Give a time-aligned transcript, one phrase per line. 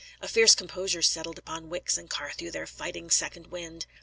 [0.19, 3.85] A fierce composure settled upon Wicks and Carthew, their fighting second wind.